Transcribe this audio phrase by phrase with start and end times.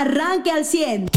[0.00, 1.10] Arranque al 100.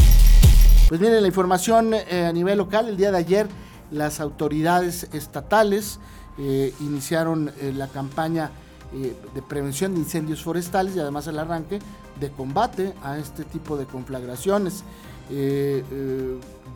[0.89, 3.47] Pues miren, la información eh, a nivel local, el día de ayer
[3.91, 6.01] las autoridades estatales
[6.37, 8.51] eh, iniciaron eh, la campaña
[8.91, 11.79] de prevención de incendios forestales y además el arranque
[12.19, 14.83] de combate a este tipo de conflagraciones.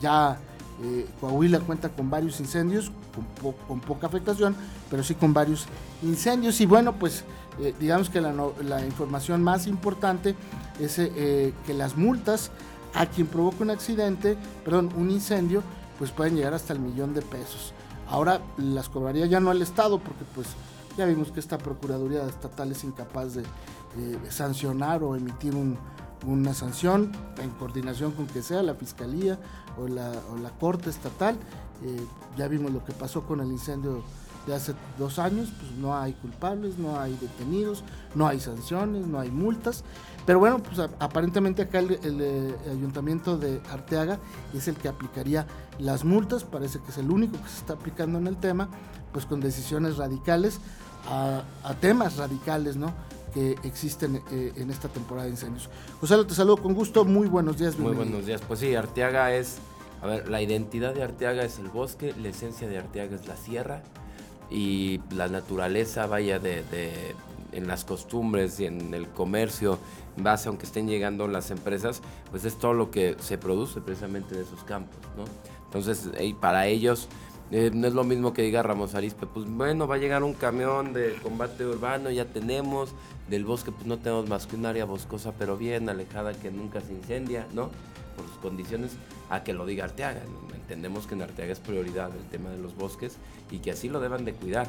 [0.00, 0.38] ya
[1.20, 2.92] Coahuila cuenta con varios incendios,
[3.66, 4.54] con, poca afectación,
[4.90, 5.66] pero sí con varios
[6.02, 6.60] incendios.
[6.60, 7.24] Y bueno, pues
[7.80, 10.36] digamos que la, información más importante
[10.78, 12.52] es que las multas
[12.94, 15.62] a quien provoca un accidente, perdón, un incendio,
[15.98, 17.72] pues pueden llegar hasta el millón de pesos.
[18.08, 20.46] Ahora las cobraría ya no el Estado, porque pues
[20.96, 25.54] ya vimos que esta Procuraduría Estatal es incapaz de, eh, sancionar o emitir
[26.26, 29.38] una sanción en coordinación con que sea la Fiscalía
[29.78, 30.12] o la,
[30.58, 31.36] Corte Estatal.
[31.84, 34.02] Eh, ya vimos lo que pasó con el incendio
[34.46, 39.20] de hace dos años, pues no hay culpables, no hay detenidos, no hay sanciones, no
[39.20, 39.84] hay multas.
[40.26, 44.18] Pero bueno, pues aparentemente acá el, eh, ayuntamiento de Arteaga
[44.54, 45.46] es el que aplicaría
[45.78, 48.68] las multas, parece que es el único que se está aplicando en el tema,
[49.12, 50.60] pues con decisiones radicales
[51.08, 51.42] a,
[51.80, 52.92] temas radicales, ¿no?
[53.32, 55.68] Que existen eh, en esta temporada de incendios.
[56.00, 57.78] José, te saludo con gusto, muy buenos días.
[57.78, 59.58] Muy buenos días, pues sí, Arteaga es,
[60.02, 63.36] a ver, la identidad de Arteaga es el bosque, la esencia de Arteaga es la
[63.36, 63.82] sierra
[64.50, 66.62] y la naturaleza, vaya, de
[67.52, 69.78] en las costumbres y en el comercio,
[70.16, 74.34] en base aunque estén llegando las empresas, pues es todo lo que se produce precisamente
[74.34, 75.24] de esos campos, ¿no?
[75.64, 76.08] Entonces,
[76.40, 77.08] para ellos
[77.50, 80.34] eh, no es lo mismo que diga Ramos Arispe, pues bueno, va a llegar un
[80.34, 82.90] camión de combate urbano, ya tenemos,
[83.28, 86.80] del bosque pues no tenemos más que un área boscosa, pero bien alejada que nunca
[86.80, 87.70] se incendia, ¿no?
[88.16, 88.92] Por sus condiciones,
[89.30, 90.20] a que lo diga Arteaga.
[90.54, 93.16] Entendemos que en Arteaga es prioridad el tema de los bosques
[93.50, 94.68] y que así lo deban de cuidar.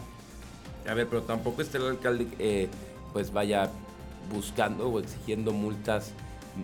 [0.88, 2.70] A ver, pero tampoco este alcalde eh,
[3.12, 3.70] pues vaya
[4.34, 6.14] buscando o exigiendo multas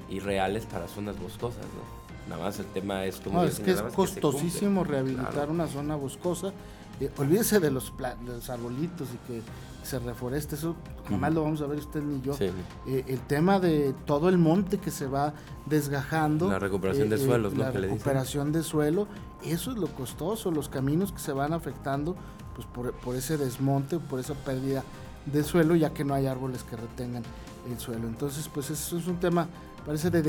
[0.09, 2.04] irreales para zonas boscosas, ¿no?
[2.29, 3.41] Nada más el tema es como...
[3.41, 6.53] No, es que es costosísimo rehabilitar una zona boscosa.
[6.99, 7.93] Eh, olvídese de los,
[8.25, 9.41] los arbolitos y que
[9.83, 10.75] se reforeste, eso
[11.07, 12.35] jamás lo vamos a ver usted ni yo.
[12.39, 15.33] Eh, el tema de todo el monte que se va
[15.67, 16.49] desgajando.
[16.49, 17.63] La recuperación de suelos, ¿no?
[17.63, 19.07] La recuperación de suelo,
[19.43, 22.15] eso es lo costoso, los caminos que se van afectando
[22.55, 24.83] pues por, ese desmonte, por esa pérdida
[25.25, 27.23] de suelo, ya que no hay árboles que retengan
[27.69, 28.07] el suelo.
[28.07, 29.47] Entonces, pues eso es un tema,
[29.85, 30.21] parece de,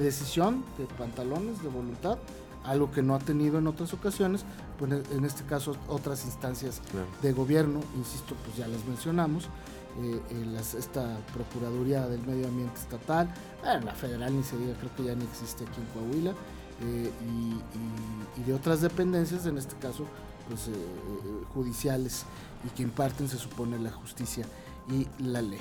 [0.00, 2.18] decisión, de pantalones, de voluntad,
[2.64, 4.44] algo que no ha tenido en otras ocasiones,
[4.78, 6.80] pues en este caso otras instancias
[7.20, 9.44] de gobierno, insisto, pues ya las mencionamos,
[10.00, 15.04] eh, eh, esta Procuraduría del Medio Ambiente Estatal, la federal ni se diga, creo que
[15.04, 16.34] ya ni existe aquí en Coahuila,
[16.84, 17.10] eh,
[18.38, 20.06] y, de otras dependencias, en este caso
[20.48, 22.24] pues, eh, eh, judiciales
[22.66, 24.46] y que imparten, se supone, la justicia
[24.90, 25.60] y la ley.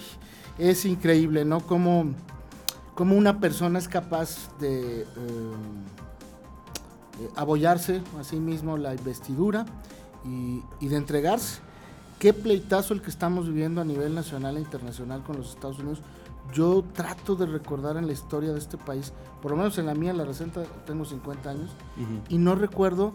[0.57, 1.59] Es increíble, ¿no?
[1.59, 2.05] Como,
[3.01, 5.05] como una persona es capaz de eh,
[7.35, 9.65] abollarse a sí mismo la investidura
[10.23, 11.61] y, y de entregarse.
[12.19, 16.03] Qué pleitazo el que estamos viviendo a nivel nacional e internacional con los Estados Unidos
[16.53, 19.95] yo trato de recordar en la historia de este país, por lo menos en la
[19.95, 21.71] mía, en la reciente, tengo 50 años,
[22.29, 23.13] y no recuerdo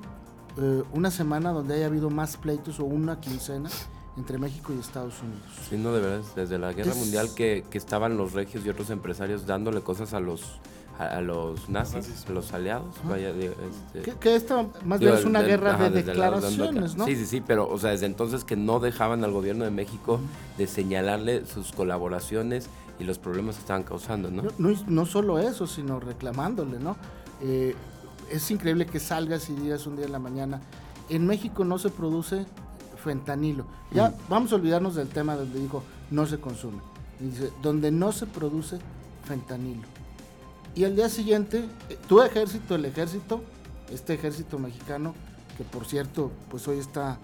[0.56, 3.70] eh, una semana donde haya habido más pleitos o una quincena
[4.16, 5.42] entre México y Estados Unidos.
[5.68, 8.90] Sí, no, de verdad, desde la guerra mundial que, que, estaban los regios y otros
[8.90, 10.58] empresarios dándole cosas a los
[10.98, 12.94] a, los nazis, a los aliados.
[13.04, 17.04] Vaya, este, que, esta más bien es una guerra de declaraciones, ¿no?
[17.04, 20.20] Sí, sí, sí, pero o sea, desde entonces que no dejaban al gobierno de México
[20.56, 24.44] de señalarle sus colaboraciones y los problemas que estaban causando, ¿no?
[24.58, 26.96] No, no, solo eso, sino reclamándole, ¿no?
[27.42, 27.74] Eh,
[28.30, 30.60] es increíble que salgas y digas un día en la mañana,
[31.10, 32.46] en México no se produce
[33.06, 33.64] fentanilo.
[33.92, 34.14] Ya mm.
[34.28, 36.80] vamos a olvidarnos del tema donde dijo no se consume.
[37.20, 38.78] dice, donde no se produce
[39.24, 39.86] fentanilo.
[40.74, 43.42] Y al día siguiente, eh, tu ejército, el ejército,
[43.90, 45.14] este ejército mexicano,
[45.56, 47.18] que por cierto, pues hoy está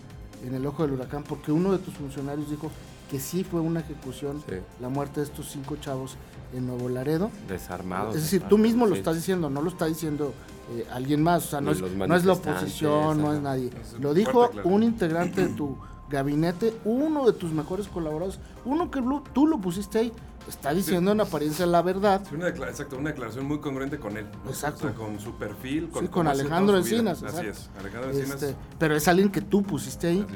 [0.47, 2.71] en el ojo del huracán, porque uno de tus funcionarios dijo
[3.11, 4.43] que sí fue una ejecución
[4.81, 6.17] la muerte de estos cinco chavos
[6.55, 7.31] en Nuevo Laredo.
[7.47, 8.17] Desarmados.
[8.17, 10.33] Es decir, tú mismo lo estás diciendo, no lo está diciendo
[10.71, 13.71] eh, alguien más, o sea, no es, no es, la oposición, no es nadie.
[14.01, 15.77] lo dijo un integrante de tu
[16.09, 20.13] gabinete, uno de tus mejores colaboradores, uno que tú lo pusiste ahí,
[20.49, 22.23] está diciendo en apariencia la verdad.
[22.33, 24.27] una exacto, una declaración muy congruente con él.
[24.47, 24.93] Exacto.
[24.95, 25.89] con su perfil.
[25.89, 27.23] Con, con Alejandro Encinas.
[27.23, 28.43] Así es, Alejandro Encinas.
[28.43, 30.27] Este, pero es alguien que tú pusiste ahí.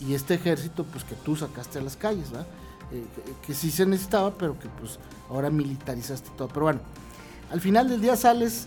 [0.00, 2.46] Y, este ejército, pues que tú sacaste a las calles, ¿verdad?
[2.92, 3.04] Eh,
[3.46, 4.98] que, sí se necesitaba, pero que pues
[5.28, 6.48] ahora militarizaste todo.
[6.48, 6.80] Pero bueno,
[7.52, 8.66] al final del día sales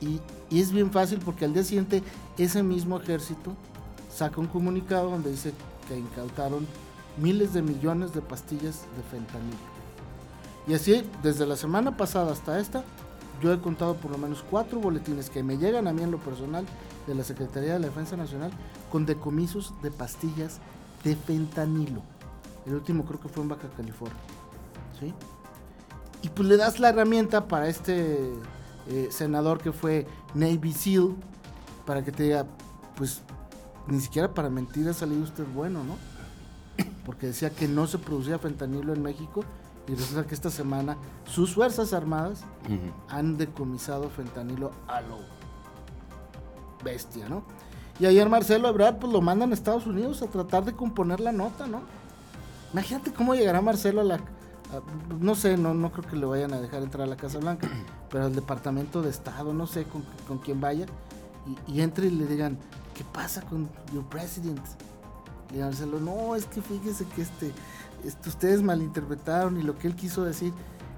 [0.00, 0.20] y,
[0.50, 2.02] es bien fácil porque al día siguiente
[2.38, 3.52] ese mismo ejército
[4.14, 5.52] saca un comunicado donde dice
[5.88, 6.66] que incautaron
[7.18, 9.56] miles de millones de pastillas de fentanilo.
[10.66, 12.84] Y así, desde la semana pasada hasta esta,
[13.42, 16.18] yo he contado por lo menos cuatro boletines que me llegan a mí en lo
[16.18, 16.64] personal
[17.06, 18.50] de la Secretaría de la Defensa Nacional
[18.90, 20.58] con decomisos de pastillas
[21.04, 22.02] de fentanilo.
[22.66, 24.16] El último creo que fue en Baja California.
[24.98, 25.12] ¿sí?
[26.22, 28.32] Y pues le das la herramienta para este
[28.88, 31.14] eh, senador que fue Navy SEAL,
[31.84, 32.46] para que te diga,
[32.96, 33.22] pues
[33.86, 35.96] ni siquiera para mentir ha salido usted bueno, ¿no?
[37.04, 39.44] Porque decía que no se producía fentanilo en México
[39.88, 42.42] y resulta que esta semana sus Fuerzas Armadas
[43.08, 45.18] han decomisado fentanilo a lo
[46.82, 47.44] bestia, ¿no?
[47.98, 51.32] Y ayer Marcelo Ebrard pues lo mandan a Estados Unidos a tratar de componer la
[51.32, 51.82] nota, ¿no?
[52.72, 54.20] Imagínate cómo llegará Marcelo a la...
[55.20, 57.68] no sé, no, no creo que le vayan a dejar entrar a la Casa Blanca,
[58.10, 60.86] pero al Departamento de Estado, no sé con, con quién vaya,
[61.68, 62.58] y, y entre y le digan,
[62.94, 64.64] ¿qué pasa con your president?
[65.54, 67.52] Y Marcelo, no, es que fíjese que este,
[68.04, 70.52] este, ustedes malinterpretaron y lo que él quiso decir,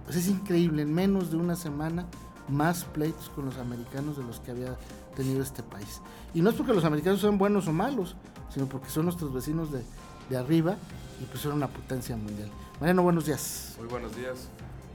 [0.05, 2.07] pues es increíble, en menos de una semana,
[2.49, 4.77] más pleitos con los americanos de los que había
[5.15, 6.01] tenido este país.
[6.33, 8.17] Y no es porque los americanos sean buenos o malos,
[8.49, 9.83] sino porque son nuestros vecinos de,
[10.29, 10.77] de arriba
[11.21, 12.49] y pues son una potencia mundial.
[12.81, 13.75] Mariano, buenos días.
[13.79, 14.49] Muy buenos días.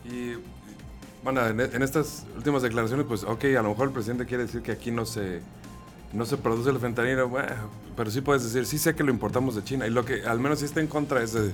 [0.06, 0.34] Y
[1.24, 4.62] bueno, en, en, estas últimas declaraciones, pues ok, a lo mejor el presidente quiere decir
[4.62, 5.42] que aquí no se,
[6.14, 9.56] no se produce el fentanilo, bueno, pero sí puedes decir, sí sé que lo importamos
[9.56, 9.88] de China.
[9.88, 11.52] Y lo que al menos sí está en contra es de,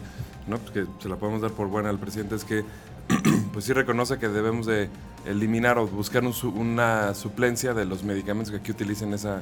[0.47, 0.57] ¿no?
[0.57, 2.63] Pues que se la podemos dar por buena al presidente, es que
[3.53, 4.89] pues sí reconoce que debemos de
[5.25, 9.41] eliminar o buscar un, una suplencia de los medicamentos que aquí utilicen esa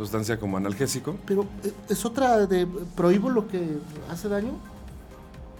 [0.00, 1.16] sustancia como analgésico.
[1.26, 2.66] Pero eh, es otra de
[2.96, 3.78] prohíbo lo que
[4.10, 4.52] hace daño.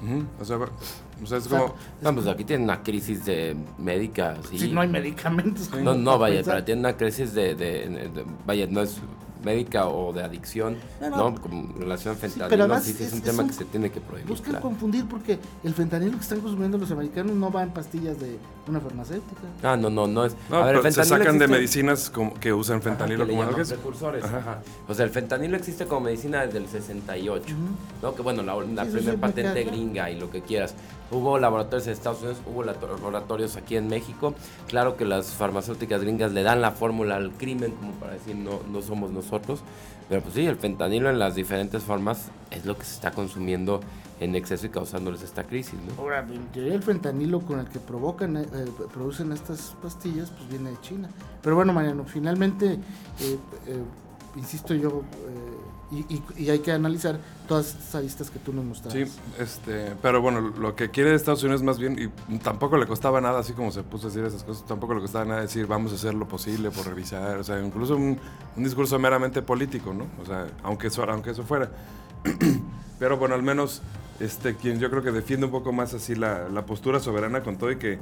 [0.02, 0.26] Uh -huh.
[0.40, 1.74] o, sea, o, sea, es o sea, como...
[2.00, 4.36] No, pues aquí tienen una crisis de médica.
[4.48, 4.58] Sí.
[4.58, 5.70] Si no hay medicamentos.
[5.72, 8.96] No, no, vaya, pero tienen una crisis de, de, de, Vaya, no es
[9.44, 11.30] médica o de adicción, ¿no?
[11.30, 11.40] no.
[11.40, 13.64] Como relación al fentanilo, sí, pero además sí, es, es, un tema un, que se
[13.64, 14.28] tiene que prohibir.
[14.28, 14.62] Buscan claro.
[14.62, 18.80] confundir porque el fentanilo que están consumiendo los americanos no va en pastillas de una
[18.80, 19.42] farmacéutica.
[19.62, 20.36] Ah, no, no, no es.
[20.48, 21.38] No, a ver, el se sacan existe...
[21.38, 24.24] de medicinas como, que usan fentanilo ajá, que como algo precursores.
[24.24, 24.38] Ajá.
[24.38, 24.58] Ajá.
[24.88, 28.02] O sea, el fentanilo existe como medicina desde el 68, uh -huh.
[28.02, 28.14] ¿no?
[28.14, 30.74] Que bueno, la, la sí, primera patente gringa y lo que quieras.
[31.10, 34.34] Hubo laboratorios en Estados Unidos, hubo laboratorios aquí en México.
[34.68, 38.60] Claro que las farmacéuticas gringas le dan la fórmula al crimen, como para decir no,
[38.70, 39.60] no somos nosotros.
[40.08, 43.80] Pero pues sí, el fentanilo en las diferentes formas es lo que se está consumiendo
[44.20, 46.02] en exceso y causándoles esta crisis, ¿no?
[46.02, 48.46] Ahora, el fentanilo con el que provocan, eh,
[48.92, 51.08] producen estas pastillas, pues viene de China.
[51.42, 53.82] Pero bueno, Mariano, finalmente, eh, eh,
[54.36, 55.02] insisto yo,
[55.90, 59.06] y, y, y, hay que analizar todas estas aristas que tú nos mostraste.
[59.06, 63.20] Sí, este, pero bueno, lo que quiere Estados Unidos más bien, y tampoco le costaba
[63.20, 65.92] nada, así como se puso a decir esas cosas, tampoco le costaba nada decir vamos
[65.92, 68.18] a hacer lo posible por revisar, o sea, incluso un,
[68.56, 70.06] un discurso meramente político, ¿no?
[70.22, 71.70] O sea, aunque eso, aunque eso fuera.
[72.98, 73.82] pero bueno, al menos
[74.20, 77.56] este, quien yo creo que defiende un poco más así la, la postura soberana con
[77.56, 77.98] todo y que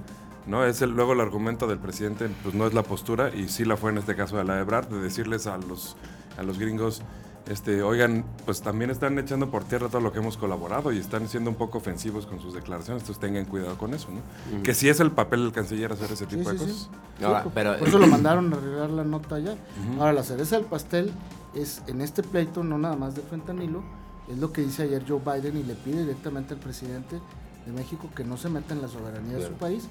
[0.49, 3.65] no es el, luego el argumento del presidente, pues no es la postura, y sí
[3.65, 5.97] la fue en este caso de la Ebrard, de decirles a los,
[6.37, 7.03] a los gringos,
[7.47, 11.29] este, oigan, pues también están echando por tierra todo lo que hemos colaborado y están
[11.29, 14.17] siendo un poco ofensivos con sus declaraciones, entonces tengan cuidado con eso, ¿no?
[14.17, 14.63] Uh -huh.
[14.63, 16.91] Que sí es el papel del canciller hacer ese tipo sí, de sí, cosas.
[17.19, 17.25] Sí.
[17.25, 19.53] Ahora, por, pero, por eso lo mandaron a arreglar la nota allá.
[19.53, 20.01] Uh -huh.
[20.01, 21.13] Ahora, la cereza del pastel
[21.55, 23.83] es en este pleito, no nada más del fentanilo,
[24.29, 27.19] es lo que dice ayer Joe Biden y le pide directamente al presidente
[27.65, 29.45] de México que no se meta en la soberanía claro.
[29.45, 29.89] de su país,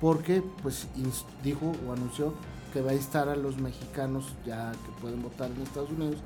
[0.00, 0.88] porque pues
[1.44, 2.34] dijo o anunció
[2.72, 6.18] que va a instar a los mexicanos ya que pueden votar en Estados Unidos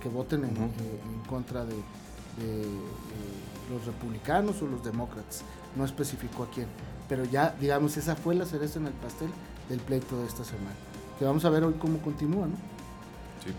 [0.00, 0.68] que voten en, uh -huh.
[0.68, 2.64] eh, en contra de, de, de,
[3.70, 5.42] los republicanos o los demócratas.
[5.76, 6.66] No especificó a quién.
[7.08, 9.30] Pero ya, digamos, esa fue la cereza en el pastel
[9.68, 10.76] del pleito de esta semana.
[11.18, 12.56] Que vamos a ver hoy cómo continúa, ¿no?
[13.44, 13.52] Sí.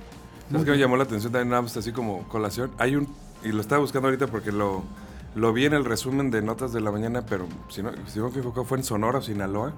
[0.55, 2.71] Es que me llamó la atención también, nada más así como colación.
[2.77, 3.07] Hay un,
[3.43, 4.83] y lo estaba buscando ahorita porque lo,
[5.33, 8.25] lo vi en el resumen de notas de la mañana, pero si no, si no
[8.25, 9.73] me equivoco fue en Sonora, Sinaloa.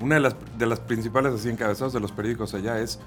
[0.00, 2.98] Una de las, de las principales así encabezados de los periódicos allá es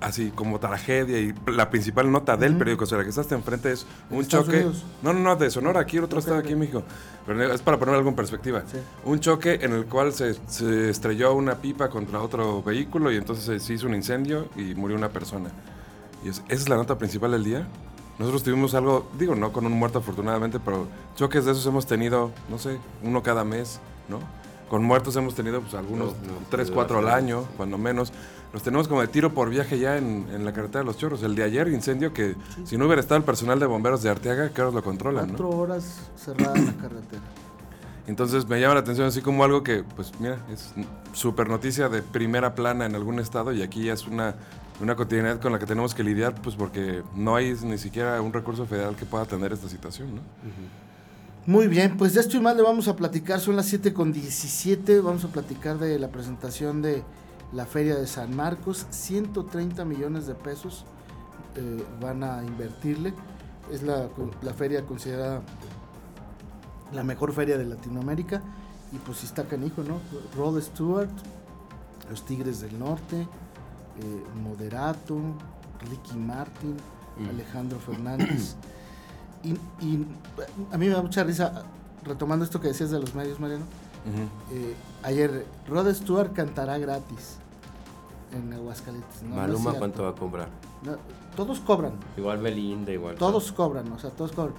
[0.00, 2.58] así como tragedia y la principal nota del uh -huh.
[2.58, 4.56] periódico, o sea, la que está hasta enfrente es un choque.
[4.56, 4.84] Unidos?
[5.02, 6.48] No, no, no, de Sonora, aquí otro okay, estado okay.
[6.48, 6.82] aquí en México.
[7.26, 8.62] Pero es para poner algo en perspectiva.
[8.70, 8.78] Sí.
[9.04, 13.62] Un choque en el cual se, se, estrelló una pipa contra otro vehículo y entonces
[13.62, 15.50] se hizo un incendio y murió una persona.
[16.24, 17.66] Y es, esa es la nota principal del día.
[18.18, 22.30] Nosotros tuvimos algo, digo, no con un muerto afortunadamente, pero choques de esos hemos tenido,
[22.50, 24.18] no sé, uno cada mes, ¿no?
[24.68, 28.12] Con muertos hemos tenido pues, algunos, no, no, tres, cuatro al año, cuando menos.
[28.52, 31.22] Los tenemos como de tiro por viaje ya en, en, la carretera de los chorros.
[31.22, 32.62] El de ayer, incendio, que sí.
[32.64, 35.28] si no hubiera estado el personal de bomberos de Arteaga, ¿qué horas lo controlan?
[35.28, 35.56] Cuatro ¿no?
[35.56, 37.22] horas cerrada la carretera.
[38.06, 40.72] Entonces me llama la atención así como algo que, pues mira, es
[41.12, 44.34] súper noticia de primera plana en algún estado y aquí ya es una,
[44.80, 48.32] una cotidianidad con la que tenemos que lidiar, pues porque no hay ni siquiera un
[48.32, 50.20] recurso federal que pueda atender esta situación, ¿no?
[50.20, 50.90] Uh -huh.
[51.46, 54.12] Muy bien, pues de esto y más le vamos a platicar, son las 7 con
[54.12, 57.02] 17, vamos a platicar de la presentación de
[57.52, 60.84] la Feria de San Marcos, 130 millones de pesos
[61.56, 63.14] eh, van a invertirle,
[63.72, 64.08] es la,
[64.42, 65.42] la, feria considerada
[66.92, 68.42] la mejor feria de Latinoamérica
[68.92, 70.00] y pues si está canijo, ¿no?
[70.36, 71.10] Rod Stewart,
[72.08, 75.18] los Tigres del Norte, eh, Moderato,
[75.88, 76.76] Ricky Martin,
[77.18, 77.28] mm.
[77.28, 78.56] Alejandro Fernández.
[79.42, 79.56] Y,
[80.70, 81.64] a mí me da mucha risa,
[82.04, 83.64] retomando esto que decías de los medios, Mariano.
[84.52, 87.36] Eh, ayer, Rod Stewart cantará gratis
[88.32, 89.22] en Aguascalientes.
[89.22, 90.48] Maluma, ¿cuánto va a cobrar?
[91.36, 91.92] todos cobran.
[92.16, 93.14] Igual Belinda, igual.
[93.16, 94.54] Todos cobran, o sea, todos cobran.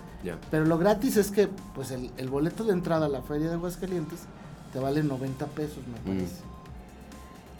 [0.49, 4.21] Pero lo gratis es que, pues, el, boleto de entrada a la feria de Aguascalientes
[4.71, 6.15] te vale 90 pesos, me mm.
[6.15, 6.41] parece.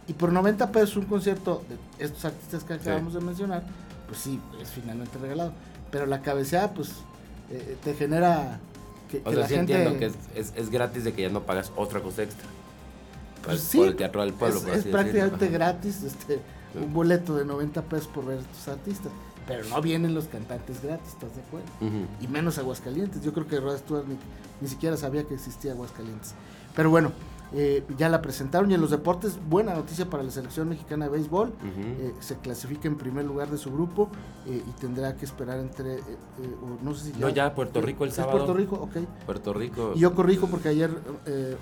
[0.07, 1.63] Y por 90 pesos un concierto
[1.97, 3.63] de estos artistas que acabamos de mencionar,
[4.07, 5.53] pues sí, es finalmente regalado.
[5.91, 6.89] Pero la cabeceada, pues,
[7.49, 8.59] eh, te genera
[9.11, 12.23] que, o sea, sí entiendo que es, gratis de que ya no pagas otra cosa
[12.23, 12.47] extra.
[13.43, 14.61] Pues, sí, por el teatro del pueblo.
[14.73, 16.39] Es, prácticamente gratis este,
[16.75, 19.11] un boleto de 90 pesos por ver a estos artistas.
[19.47, 21.67] Pero no vienen los cantantes gratis, ¿estás de acuerdo?
[22.21, 23.23] Y menos Aguascalientes.
[23.23, 24.15] Yo creo que Rod Stewart ni,
[24.61, 26.35] ni siquiera sabía que existía Aguascalientes.
[26.75, 27.11] Pero bueno,
[27.53, 31.11] eh, ya la presentaron y en los deportes, buena noticia para la selección mexicana de
[31.11, 31.51] béisbol.
[31.77, 34.09] Eh, se clasifica en primer lugar de su grupo
[34.47, 35.99] eh, y tendrá que esperar entre.
[36.81, 37.19] no sé si ya.
[37.19, 38.37] No, ya Puerto Rico el sábado.
[38.37, 39.25] Puerto Rico, ok.
[39.25, 39.91] Puerto Rico.
[39.95, 40.91] Y yo corrijo porque ayer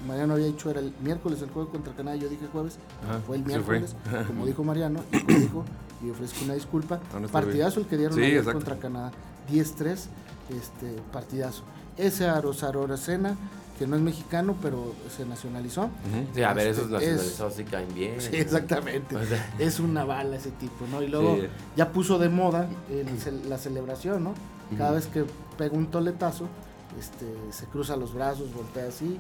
[0.08, 2.78] Mariano había dicho era el miércoles el juego contra Canadá, yo dije jueves.
[3.26, 3.96] fue el miércoles,
[4.28, 5.66] como dijo Mariano, y dijo,
[6.04, 7.00] y ofrezco una disculpa.
[7.14, 8.20] Ah, partidazo el que dieron
[8.54, 9.12] contra Canadá.
[9.52, 10.06] 10-3,
[10.50, 11.64] este, partidazo.
[11.98, 13.36] Ese Arosaro Aracena
[13.80, 15.90] que no es mexicano, pero se nacionalizó.
[16.36, 18.20] Sí, a ver, este, esos nacionalizados sí caen bien.
[18.20, 19.16] Sí, exactamente.
[19.58, 21.02] es una bala ese tipo, ¿no?
[21.02, 21.38] Y luego
[21.78, 22.68] ya puso de moda
[23.48, 24.34] la celebración, ¿no?
[24.78, 25.26] Cada vez que
[25.58, 26.48] pega un toletazo,
[27.00, 29.18] este, se cruza los brazos, voltea así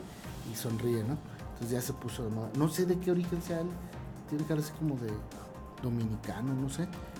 [0.51, 1.18] y sonríe, ¿no?
[1.54, 2.50] Entonces ya se puso de moda.
[2.58, 3.68] No sé de qué origen sea él,
[4.28, 5.10] tiene cara así como de
[5.82, 6.86] dominicano, no sé